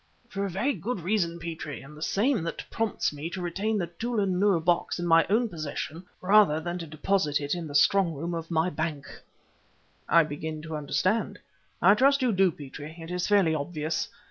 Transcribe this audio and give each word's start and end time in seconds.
"For 0.29 0.43
a 0.43 0.49
very 0.49 0.73
good 0.73 1.01
reason, 1.01 1.37
Petrie, 1.37 1.83
and 1.83 1.95
the 1.95 2.01
same 2.01 2.41
that 2.41 2.67
prompts 2.71 3.13
me 3.13 3.29
to 3.29 3.39
retain 3.39 3.77
the 3.77 3.85
Tûlun 3.85 4.39
Nûr 4.41 4.65
box 4.65 4.97
in 4.97 5.05
my 5.05 5.27
own 5.29 5.47
possession 5.47 6.05
rather 6.21 6.59
than 6.59 6.79
to 6.79 6.87
deposit 6.87 7.39
it 7.39 7.53
in 7.53 7.67
the 7.67 7.75
strong 7.75 8.15
room 8.15 8.33
of 8.33 8.49
my 8.49 8.71
bank." 8.71 9.05
"I 10.09 10.23
begin 10.23 10.63
to 10.63 10.75
understand." 10.75 11.37
"I 11.83 11.93
trust 11.93 12.23
you 12.23 12.31
do, 12.31 12.51
Petrie; 12.51 12.95
it 12.97 13.11
is 13.11 13.27
fairly 13.27 13.53
obvious. 13.53 14.09